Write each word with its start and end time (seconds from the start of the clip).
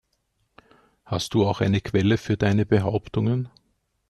Hast 1.05 1.35
du 1.35 1.45
auch 1.45 1.61
eine 1.61 1.79
Quelle 1.79 2.17
für 2.17 2.35
deine 2.35 2.65
Behauptungen? 2.65 3.49